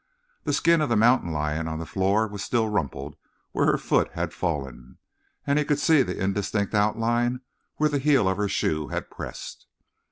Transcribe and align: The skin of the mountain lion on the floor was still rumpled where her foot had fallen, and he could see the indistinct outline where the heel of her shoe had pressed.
The 0.45 0.53
skin 0.53 0.81
of 0.81 0.89
the 0.89 0.95
mountain 0.95 1.31
lion 1.31 1.67
on 1.67 1.77
the 1.77 1.85
floor 1.85 2.27
was 2.27 2.41
still 2.41 2.67
rumpled 2.69 3.17
where 3.51 3.67
her 3.67 3.77
foot 3.77 4.09
had 4.13 4.33
fallen, 4.33 4.97
and 5.45 5.59
he 5.59 5.63
could 5.65 5.77
see 5.77 6.01
the 6.01 6.19
indistinct 6.19 6.73
outline 6.73 7.41
where 7.75 7.87
the 7.89 7.99
heel 7.99 8.27
of 8.27 8.37
her 8.37 8.49
shoe 8.49 8.87
had 8.87 9.11
pressed. 9.11 9.67